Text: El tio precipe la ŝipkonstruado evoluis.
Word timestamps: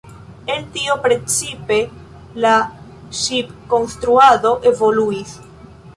El 0.53 0.63
tio 0.77 0.95
precipe 1.03 1.77
la 2.45 2.55
ŝipkonstruado 3.19 4.59
evoluis. 4.73 5.37